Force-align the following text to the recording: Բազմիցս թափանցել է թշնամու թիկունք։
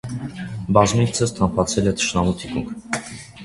Բազմիցս 0.77 1.35
թափանցել 1.41 1.93
է 1.95 1.95
թշնամու 2.01 2.37
թիկունք։ 2.41 3.01